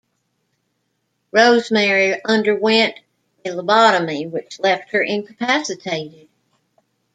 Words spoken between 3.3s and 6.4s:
a lobotomy which left her incapacitated.